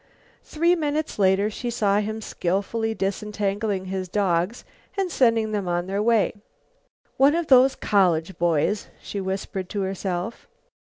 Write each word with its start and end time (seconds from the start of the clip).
Three 0.43 0.73
minutes 0.75 1.19
later 1.19 1.51
she 1.51 1.69
saw 1.69 1.99
him 1.99 2.21
skillfully 2.23 2.95
disentangling 2.95 3.85
his 3.85 4.09
dogs 4.09 4.65
and 4.97 5.11
sending 5.11 5.51
them 5.51 5.67
on 5.67 5.85
their 5.85 6.01
way: 6.01 6.33
"One 7.17 7.35
of 7.35 7.45
those 7.45 7.75
college 7.75 8.39
boys," 8.39 8.87
she 8.99 9.21
whispered 9.21 9.69
to 9.69 9.81
herself. 9.83 10.47